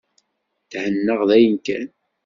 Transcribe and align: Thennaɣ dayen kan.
Thennaɣ 0.71 1.21
dayen 1.29 1.55
kan. 1.65 1.85